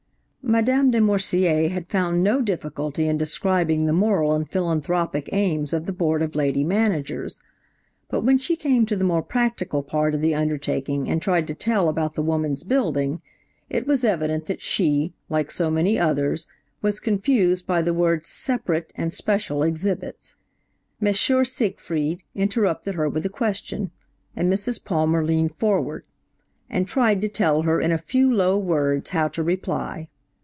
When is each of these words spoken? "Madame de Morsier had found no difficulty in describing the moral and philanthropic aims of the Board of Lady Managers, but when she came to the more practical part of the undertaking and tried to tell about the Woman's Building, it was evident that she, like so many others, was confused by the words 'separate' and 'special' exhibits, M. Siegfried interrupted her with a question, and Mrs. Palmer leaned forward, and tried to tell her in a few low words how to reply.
"Madame 0.43 0.91
de 0.91 0.99
Morsier 0.99 1.69
had 1.69 1.87
found 1.87 2.21
no 2.21 2.41
difficulty 2.41 3.07
in 3.07 3.17
describing 3.17 3.85
the 3.85 3.93
moral 3.93 4.33
and 4.33 4.49
philanthropic 4.49 5.29
aims 5.31 5.71
of 5.71 5.85
the 5.85 5.93
Board 5.93 6.21
of 6.21 6.35
Lady 6.35 6.65
Managers, 6.65 7.39
but 8.09 8.19
when 8.21 8.37
she 8.37 8.57
came 8.57 8.85
to 8.85 8.97
the 8.97 9.05
more 9.05 9.21
practical 9.23 9.81
part 9.81 10.13
of 10.13 10.19
the 10.19 10.35
undertaking 10.35 11.07
and 11.09 11.21
tried 11.21 11.47
to 11.47 11.55
tell 11.55 11.87
about 11.87 12.15
the 12.15 12.21
Woman's 12.21 12.65
Building, 12.65 13.21
it 13.69 13.87
was 13.87 14.03
evident 14.03 14.47
that 14.47 14.59
she, 14.61 15.13
like 15.29 15.49
so 15.49 15.71
many 15.71 15.97
others, 15.97 16.47
was 16.81 16.99
confused 16.99 17.65
by 17.65 17.81
the 17.81 17.93
words 17.93 18.27
'separate' 18.27 18.91
and 18.97 19.13
'special' 19.13 19.63
exhibits, 19.63 20.35
M. 21.01 21.13
Siegfried 21.13 22.23
interrupted 22.35 22.95
her 22.95 23.07
with 23.07 23.25
a 23.25 23.29
question, 23.29 23.91
and 24.35 24.51
Mrs. 24.51 24.83
Palmer 24.83 25.23
leaned 25.23 25.55
forward, 25.55 26.03
and 26.69 26.89
tried 26.89 27.21
to 27.21 27.29
tell 27.29 27.61
her 27.61 27.79
in 27.79 27.93
a 27.93 27.97
few 27.97 28.33
low 28.33 28.57
words 28.57 29.11
how 29.11 29.29
to 29.29 29.41
reply. 29.41 30.09